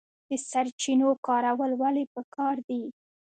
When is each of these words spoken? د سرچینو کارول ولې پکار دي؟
د 0.29 0.31
سرچینو 0.49 1.09
کارول 1.27 1.71
ولې 1.81 2.03
پکار 2.13 2.55
دي؟ 2.67 2.83